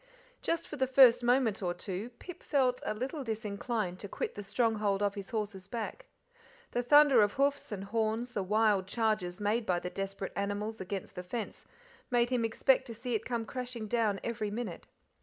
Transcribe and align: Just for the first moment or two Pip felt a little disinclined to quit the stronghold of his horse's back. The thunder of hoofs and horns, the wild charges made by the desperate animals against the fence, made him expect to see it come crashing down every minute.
Just 0.41 0.67
for 0.67 0.77
the 0.77 0.87
first 0.87 1.21
moment 1.21 1.61
or 1.61 1.75
two 1.75 2.09
Pip 2.17 2.41
felt 2.41 2.81
a 2.83 2.95
little 2.95 3.23
disinclined 3.23 3.99
to 3.99 4.07
quit 4.07 4.33
the 4.33 4.41
stronghold 4.41 5.03
of 5.03 5.13
his 5.13 5.29
horse's 5.29 5.67
back. 5.67 6.07
The 6.71 6.81
thunder 6.81 7.21
of 7.21 7.33
hoofs 7.33 7.71
and 7.71 7.83
horns, 7.83 8.31
the 8.31 8.41
wild 8.41 8.87
charges 8.87 9.39
made 9.39 9.63
by 9.67 9.77
the 9.77 9.91
desperate 9.91 10.33
animals 10.35 10.81
against 10.81 11.13
the 11.13 11.21
fence, 11.21 11.67
made 12.09 12.31
him 12.31 12.43
expect 12.43 12.87
to 12.87 12.95
see 12.95 13.13
it 13.13 13.25
come 13.25 13.45
crashing 13.45 13.87
down 13.87 14.19
every 14.23 14.49
minute. 14.49 14.87